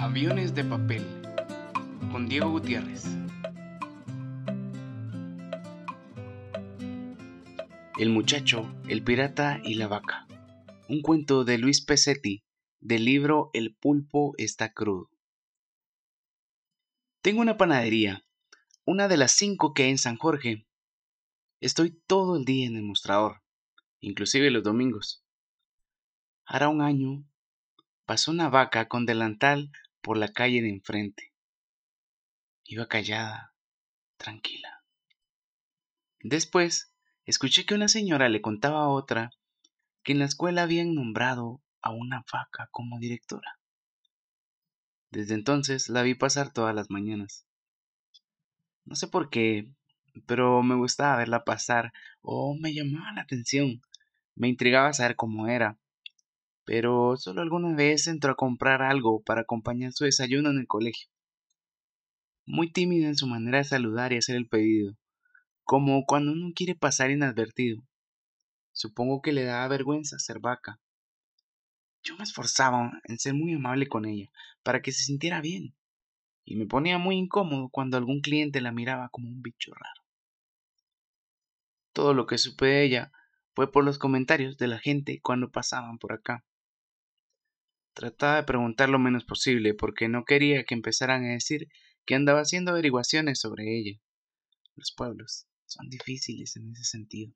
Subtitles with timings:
[0.00, 1.04] Aviones de papel
[2.12, 3.04] con Diego Gutiérrez.
[7.98, 10.28] El muchacho, el pirata y la vaca.
[10.88, 12.44] Un cuento de Luis Pesetti
[12.80, 15.10] del libro El pulpo está crudo.
[17.20, 18.24] Tengo una panadería,
[18.84, 20.66] una de las cinco que hay en San Jorge.
[21.60, 23.42] Estoy todo el día en el mostrador,
[24.00, 25.24] inclusive los domingos.
[26.46, 27.24] Hará un año
[28.08, 29.70] pasó una vaca con delantal
[30.08, 31.34] por la calle de enfrente.
[32.64, 33.52] Iba callada,
[34.16, 34.82] tranquila.
[36.20, 36.94] Después,
[37.26, 39.32] escuché que una señora le contaba a otra
[40.02, 43.58] que en la escuela habían nombrado a una vaca como directora.
[45.10, 47.44] Desde entonces la vi pasar todas las mañanas.
[48.86, 49.68] No sé por qué,
[50.24, 53.82] pero me gustaba verla pasar o me llamaba la atención.
[54.34, 55.76] Me intrigaba saber cómo era,
[56.68, 61.08] pero solo alguna vez entró a comprar algo para acompañar su desayuno en el colegio.
[62.44, 64.94] Muy tímida en su manera de saludar y hacer el pedido,
[65.64, 67.82] como cuando uno quiere pasar inadvertido.
[68.72, 70.78] Supongo que le daba vergüenza ser vaca.
[72.02, 74.30] Yo me esforzaba en ser muy amable con ella,
[74.62, 75.74] para que se sintiera bien,
[76.44, 80.02] y me ponía muy incómodo cuando algún cliente la miraba como un bicho raro.
[81.94, 83.12] Todo lo que supe de ella
[83.54, 86.44] fue por los comentarios de la gente cuando pasaban por acá.
[87.98, 91.66] Trataba de preguntar lo menos posible porque no quería que empezaran a decir
[92.06, 93.98] que andaba haciendo averiguaciones sobre ella.
[94.76, 97.34] Los pueblos son difíciles en ese sentido.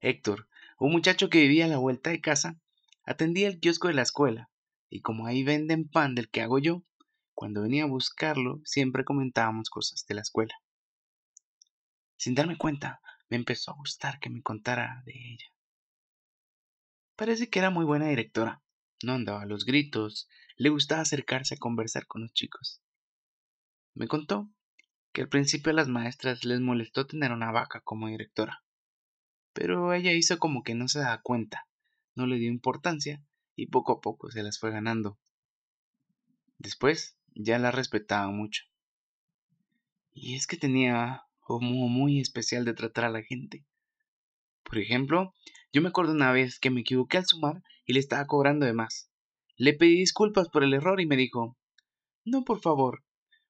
[0.00, 0.48] Héctor,
[0.80, 2.60] un muchacho que vivía a la vuelta de casa,
[3.04, 4.50] atendía el kiosco de la escuela,
[4.88, 6.82] y como ahí venden pan del que hago yo,
[7.34, 10.56] cuando venía a buscarlo siempre comentábamos cosas de la escuela.
[12.16, 15.46] Sin darme cuenta, me empezó a gustar que me contara de ella.
[17.20, 18.62] Parece que era muy buena directora.
[19.02, 20.26] No andaba a los gritos,
[20.56, 22.80] le gustaba acercarse a conversar con los chicos.
[23.92, 24.48] Me contó
[25.12, 28.64] que al principio a las maestras les molestó tener una vaca como directora,
[29.52, 31.68] pero ella hizo como que no se daba cuenta,
[32.14, 33.22] no le dio importancia
[33.54, 35.18] y poco a poco se las fue ganando.
[36.56, 38.62] Después ya la respetaba mucho.
[40.14, 43.66] Y es que tenía un modo muy especial de tratar a la gente.
[44.62, 45.34] Por ejemplo,
[45.72, 48.72] yo me acuerdo una vez que me equivoqué al sumar y le estaba cobrando de
[48.72, 49.10] más.
[49.56, 51.56] Le pedí disculpas por el error y me dijo
[52.24, 53.04] No, por favor,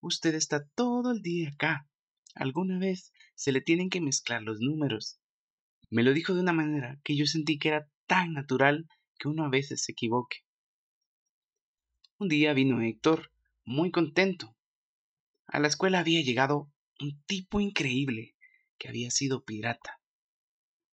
[0.00, 1.88] usted está todo el día acá.
[2.34, 5.18] Alguna vez se le tienen que mezclar los números.
[5.90, 8.86] Me lo dijo de una manera que yo sentí que era tan natural
[9.18, 10.38] que uno a veces se equivoque.
[12.18, 13.32] Un día vino Héctor,
[13.64, 14.56] muy contento.
[15.46, 16.70] A la escuela había llegado
[17.00, 18.36] un tipo increíble
[18.78, 20.00] que había sido pirata.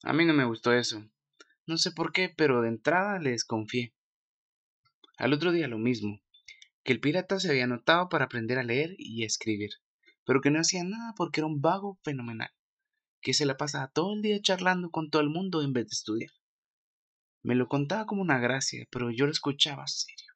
[0.04, 1.08] A mí no me gustó eso.
[1.68, 3.94] No sé por qué, pero de entrada le desconfié.
[5.18, 6.20] Al otro día lo mismo,
[6.84, 9.70] que el pirata se había anotado para aprender a leer y a escribir,
[10.26, 12.50] pero que no hacía nada porque era un vago fenomenal,
[13.22, 15.94] que se la pasaba todo el día charlando con todo el mundo en vez de
[15.94, 16.32] estudiar.
[17.44, 20.34] Me lo contaba como una gracia, pero yo lo escuchaba serio.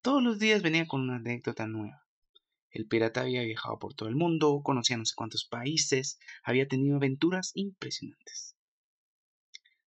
[0.00, 2.05] Todos los días venía con una anécdota nueva.
[2.76, 6.96] El pirata había viajado por todo el mundo, conocía no sé cuántos países, había tenido
[6.96, 8.54] aventuras impresionantes.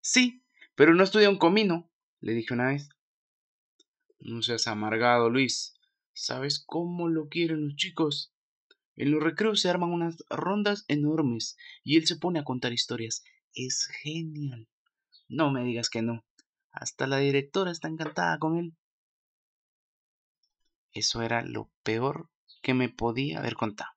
[0.01, 2.89] Sí, pero no estudia un comino, le dije una vez.
[4.17, 5.75] No seas amargado, Luis.
[6.13, 8.33] ¿Sabes cómo lo quieren los chicos?
[8.95, 13.23] En los recreos se arman unas rondas enormes y él se pone a contar historias.
[13.53, 14.67] Es genial.
[15.27, 16.25] No me digas que no.
[16.71, 18.75] Hasta la directora está encantada con él.
[20.91, 23.91] Eso era lo peor que me podía haber contado.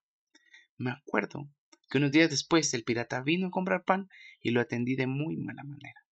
[0.77, 1.49] Me acuerdo
[1.89, 4.09] que unos días después el pirata vino a comprar pan
[4.41, 6.03] y lo atendí de muy mala manera.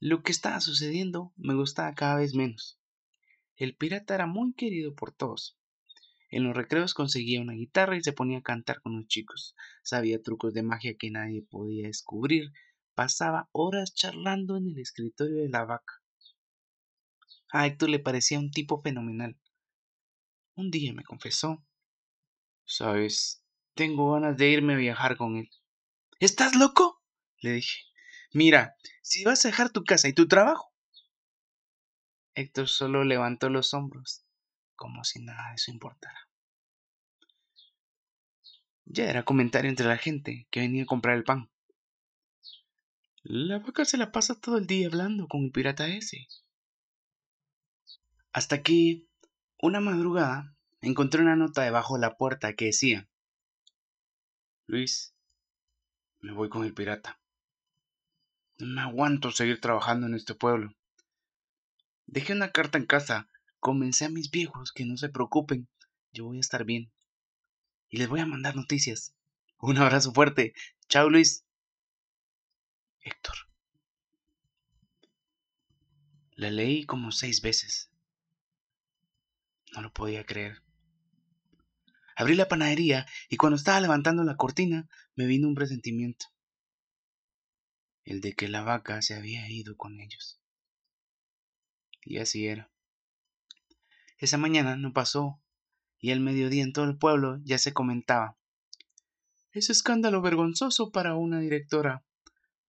[0.00, 2.78] Lo que estaba sucediendo me gustaba cada vez menos.
[3.56, 5.56] El pirata era muy querido por todos.
[6.28, 9.54] En los recreos conseguía una guitarra y se ponía a cantar con los chicos.
[9.82, 12.52] Sabía trucos de magia que nadie podía descubrir.
[12.94, 16.02] Pasaba horas charlando en el escritorio de la vaca.
[17.52, 19.38] A Héctor le parecía un tipo fenomenal.
[20.56, 21.62] Un día me confesó.
[22.64, 23.44] Sabes,
[23.74, 25.50] tengo ganas de irme a viajar con él.
[26.18, 27.02] ¿Estás loco?
[27.40, 27.82] le dije.
[28.32, 30.72] Mira, si vas a dejar tu casa y tu trabajo.
[32.34, 34.24] Héctor solo levantó los hombros,
[34.74, 36.18] como si nada de eso importara.
[38.86, 41.50] Ya era comentario entre la gente que venía a comprar el pan.
[43.24, 46.28] La vaca se la pasa todo el día hablando con el pirata ese.
[48.32, 49.06] Hasta que
[49.60, 53.08] una madrugada encontré una nota debajo de la puerta que decía
[54.68, 55.14] Luis,
[56.20, 57.20] me voy con el pirata.
[58.58, 60.74] No me aguanto seguir trabajando en este pueblo.
[62.06, 63.28] Dejé una carta en casa.
[63.60, 65.68] Comencé a mis viejos que no se preocupen.
[66.12, 66.90] Yo voy a estar bien.
[67.90, 69.14] Y les voy a mandar noticias.
[69.58, 70.52] Un abrazo fuerte.
[70.88, 71.44] Chao Luis.
[73.02, 73.36] Héctor.
[76.32, 77.90] La leí como seis veces.
[79.76, 80.62] No lo podía creer.
[82.16, 86.26] Abrí la panadería y cuando estaba levantando la cortina me vino un presentimiento.
[88.02, 90.40] El de que la vaca se había ido con ellos.
[92.02, 92.70] Y así era.
[94.16, 95.42] Esa mañana no pasó
[95.98, 98.38] y al mediodía en todo el pueblo ya se comentaba.
[99.52, 102.02] Es escándalo vergonzoso para una directora,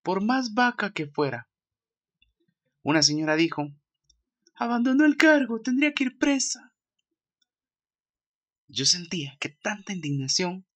[0.02, 1.48] por más vaca que fuera.
[2.82, 3.72] Una señora dijo,
[4.54, 6.67] abandonó el cargo, tendría que ir presa.
[8.68, 10.66] Yo sentía que tanta indignación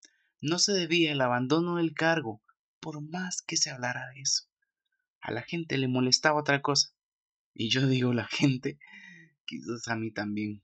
[0.41, 2.43] no se debía al abandono del cargo,
[2.81, 4.45] por más que se hablara de eso.
[5.21, 6.95] A la gente le molestaba otra cosa.
[7.55, 8.79] Y yo digo la gente,
[9.45, 10.63] quizás a mí también.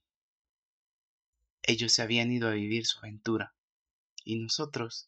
[1.63, 3.55] Ellos se habían ido a vivir su aventura.
[4.25, 5.07] Y nosotros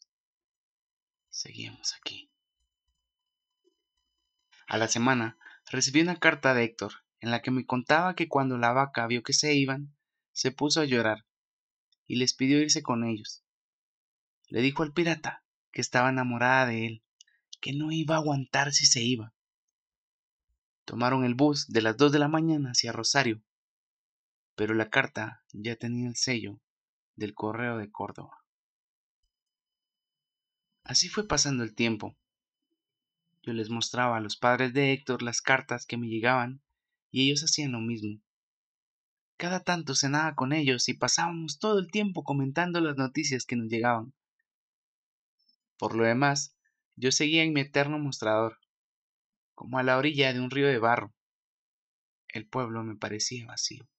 [1.29, 2.29] seguíamos aquí.
[4.67, 5.37] A la semana
[5.71, 9.23] recibí una carta de Héctor en la que me contaba que cuando la vaca vio
[9.23, 9.93] que se iban,
[10.33, 11.25] se puso a llorar
[12.07, 13.43] y les pidió irse con ellos.
[14.47, 17.03] Le dijo al pirata que estaba enamorada de él,
[17.61, 19.33] que no iba a aguantar si se iba.
[20.85, 23.41] Tomaron el bus de las dos de la mañana hacia Rosario,
[24.55, 26.59] pero la carta ya tenía el sello
[27.15, 28.37] del correo de Córdoba.
[30.83, 32.17] Así fue pasando el tiempo.
[33.43, 36.61] Yo les mostraba a los padres de Héctor las cartas que me llegaban
[37.11, 38.19] y ellos hacían lo mismo.
[39.41, 43.69] Cada tanto cenaba con ellos y pasábamos todo el tiempo comentando las noticias que nos
[43.69, 44.13] llegaban.
[45.79, 46.55] Por lo demás,
[46.95, 48.59] yo seguía en mi eterno mostrador,
[49.55, 51.11] como a la orilla de un río de barro.
[52.27, 53.89] El pueblo me parecía vacío.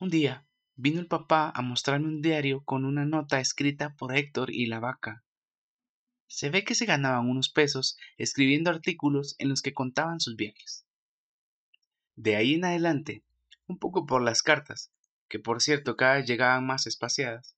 [0.00, 0.44] Un día
[0.74, 4.80] vino el papá a mostrarme un diario con una nota escrita por Héctor y la
[4.80, 5.22] vaca.
[6.26, 10.85] Se ve que se ganaban unos pesos escribiendo artículos en los que contaban sus viajes.
[12.16, 13.22] De ahí en adelante,
[13.66, 14.90] un poco por las cartas,
[15.28, 17.56] que por cierto cada vez llegaban más espaciadas,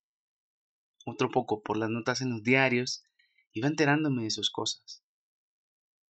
[1.05, 3.03] otro poco por las notas en los diarios,
[3.53, 5.01] iba enterándome de sus cosas.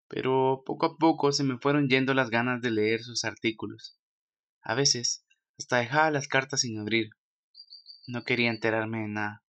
[0.09, 3.99] Pero poco a poco se me fueron yendo las ganas de leer sus artículos.
[4.63, 5.27] A veces
[5.59, 7.11] hasta dejaba las cartas sin abrir.
[8.07, 9.45] No quería enterarme de nada.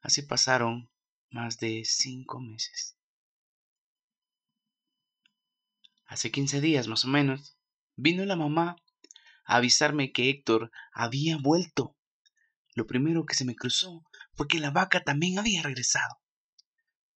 [0.00, 0.88] Así pasaron
[1.30, 2.96] más de cinco meses.
[6.12, 7.56] Hace quince días más o menos,
[7.96, 8.76] vino la mamá
[9.46, 11.96] a avisarme que Héctor había vuelto.
[12.74, 14.04] Lo primero que se me cruzó
[14.34, 16.20] fue que la vaca también había regresado.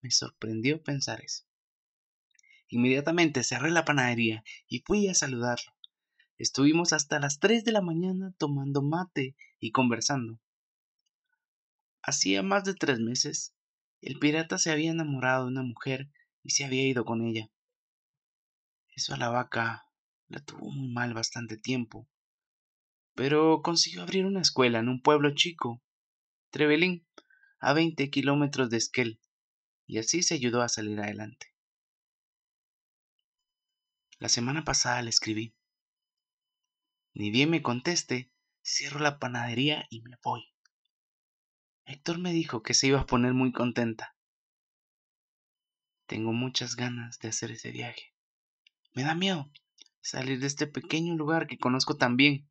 [0.00, 1.44] Me sorprendió pensar eso.
[2.68, 5.74] Inmediatamente cerré la panadería y fui a saludarlo.
[6.38, 10.40] Estuvimos hasta las tres de la mañana tomando mate y conversando.
[12.00, 13.54] Hacía más de tres meses,
[14.00, 16.08] el pirata se había enamorado de una mujer
[16.42, 17.50] y se había ido con ella.
[18.96, 19.86] Eso a la vaca
[20.28, 22.08] la tuvo muy mal bastante tiempo.
[23.14, 25.82] Pero consiguió abrir una escuela en un pueblo chico,
[26.50, 27.06] Trevelín,
[27.60, 29.20] a veinte kilómetros de Esquel,
[29.86, 31.54] y así se ayudó a salir adelante.
[34.18, 35.54] La semana pasada le escribí.
[37.12, 38.32] Ni bien me conteste,
[38.64, 40.42] cierro la panadería y me voy.
[41.84, 44.16] Héctor me dijo que se iba a poner muy contenta.
[46.06, 48.15] Tengo muchas ganas de hacer ese viaje.
[48.96, 49.50] Me da miedo
[50.00, 52.48] salir de este pequeño lugar que conozco tan bien.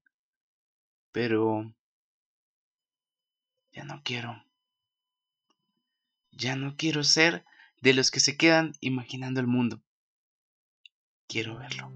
[1.11, 1.73] Pero...
[3.71, 4.45] Ya no quiero.
[6.31, 7.45] Ya no quiero ser
[7.81, 9.81] de los que se quedan imaginando el mundo.
[11.27, 11.91] Quiero verlo.